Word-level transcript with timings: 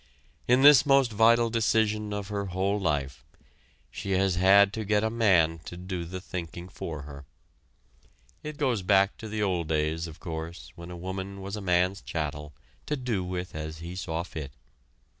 In 0.47 0.63
this 0.63 0.83
most 0.83 1.11
vital 1.11 1.51
decision 1.51 2.11
of 2.11 2.29
her 2.29 2.45
whole 2.47 2.79
life, 2.79 3.23
she 3.91 4.13
has 4.13 4.33
had 4.33 4.73
to 4.73 4.83
get 4.83 5.03
a 5.03 5.11
man 5.11 5.59
to 5.65 5.77
do 5.77 6.05
the 6.05 6.19
thinking 6.19 6.69
for 6.69 7.03
her. 7.03 7.23
It 8.41 8.57
goes 8.57 8.81
back 8.81 9.15
to 9.17 9.29
the 9.29 9.43
old 9.43 9.67
days, 9.67 10.07
of 10.07 10.19
course, 10.19 10.71
when 10.75 10.89
a 10.89 10.97
woman 10.97 11.39
was 11.39 11.55
a 11.55 11.61
man's 11.61 12.01
chattel, 12.01 12.51
to 12.87 12.95
do 12.97 13.23
with 13.23 13.53
as 13.53 13.77
he 13.77 13.95
saw 13.95 14.23
fit. 14.23 14.51